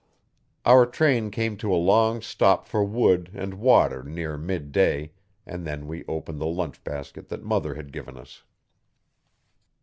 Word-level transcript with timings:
Our 0.65 0.87
train 0.87 1.29
came 1.29 1.57
to 1.57 1.71
a 1.71 1.77
long 1.77 2.23
stop 2.23 2.65
for 2.65 2.83
wood 2.83 3.29
and 3.35 3.53
water 3.53 4.01
near 4.01 4.35
midday, 4.35 5.11
and 5.45 5.63
then 5.63 5.85
we 5.85 6.03
opened 6.05 6.41
the 6.41 6.47
lunch 6.47 6.83
basket 6.83 7.29
that 7.29 7.43
mother 7.43 7.75
had 7.75 7.93
given 7.93 8.17
us. 8.17 8.41